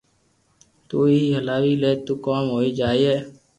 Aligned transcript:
تو 0.87 0.97
بي 1.09 1.19
ھلاوي 1.37 1.73
لي 1.81 1.91
تو 2.05 2.13
ڪوم 2.25 2.45
ھوئي 2.55 2.69
جائي 2.79 3.11